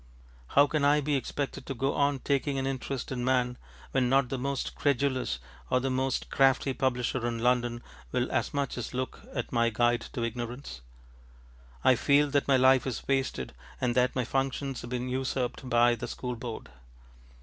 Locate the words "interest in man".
2.65-3.59